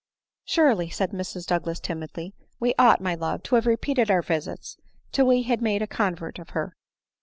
[0.51, 4.75] "Surdy," said Mrs Douglas timidly, "we ought, my love, to have repeated our visits
[5.11, 6.75] till we had made a convert of her."